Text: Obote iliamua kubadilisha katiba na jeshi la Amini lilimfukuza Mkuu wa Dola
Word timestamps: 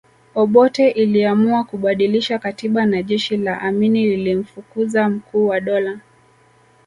Obote 0.35 0.89
iliamua 0.89 1.63
kubadilisha 1.63 2.39
katiba 2.39 2.85
na 2.85 3.03
jeshi 3.03 3.37
la 3.37 3.61
Amini 3.61 4.05
lilimfukuza 4.05 5.09
Mkuu 5.09 5.47
wa 5.47 5.59
Dola 5.59 5.99